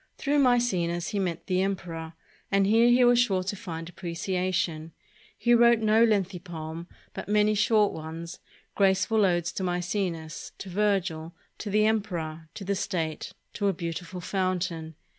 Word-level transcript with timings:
Through 0.17 0.39
Maecenas 0.39 1.09
he 1.09 1.19
met 1.19 1.45
the 1.45 1.61
emperor, 1.61 2.13
and 2.51 2.65
here 2.65 2.89
he 2.89 3.03
was 3.03 3.19
sure 3.19 3.43
to 3.43 3.55
find 3.55 3.87
appreciation. 3.87 4.93
He 5.37 5.53
wrote 5.53 5.77
no 5.77 6.03
lengthy 6.03 6.39
poem, 6.39 6.87
but 7.13 7.29
many 7.29 7.53
short 7.53 7.93
ones, 7.93 8.39
graceful 8.73 9.23
odes 9.23 9.51
to 9.51 9.63
Maecenas, 9.63 10.53
to 10.57 10.69
Virgil, 10.69 11.35
to 11.59 11.69
the 11.69 11.85
emperor, 11.85 12.49
to 12.55 12.63
the 12.63 12.73
state, 12.73 13.33
to 13.53 13.67
a 13.67 13.73
beautiful 13.73 14.21
fountain. 14.21 14.95